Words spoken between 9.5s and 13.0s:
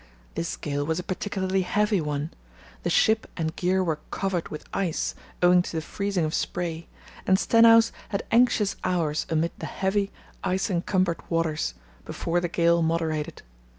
the heavy, ice encumbered waters before the gale